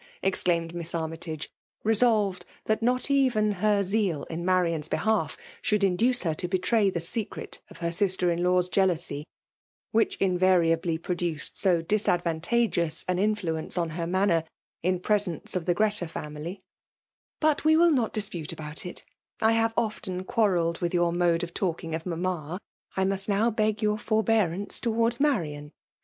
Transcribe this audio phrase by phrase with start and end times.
[0.23, 1.49] exclaimed Miss Armjh^ tage,—
[1.83, 4.81] resolved that not even her zeal ia EBMAJLB DOMINATION.
[4.81, 9.25] 71 Ifaociaii'B hAtiS ahovld induce her to betray the aecret of her skter inrlaw^a jealousy;
[9.93, 14.43] wUoli invariably produced so disadvantageous an iaiiicnoe on her maomer,
[14.81, 16.61] in presence of the Gteta fiinuly.
[17.39, 19.05] ''But ve will not diq^iite aboni it
[19.39, 22.59] I ham often quarrelled with yonr mode of talking of manuna;
[22.97, 25.73] I nuiat now beg your forbeatanca towards Marian.